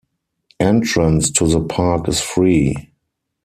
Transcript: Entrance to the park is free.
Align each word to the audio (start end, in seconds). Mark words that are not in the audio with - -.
Entrance 0.59 1.29
to 1.29 1.47
the 1.47 1.61
park 1.63 2.07
is 2.09 2.19
free. 2.21 2.89